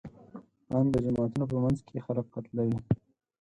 [0.75, 2.79] ان د جوماتونو په منځ کې خلک قتلوي.